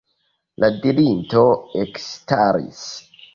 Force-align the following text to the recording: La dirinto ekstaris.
La 0.63 0.69
dirinto 0.85 1.43
ekstaris. 1.83 2.83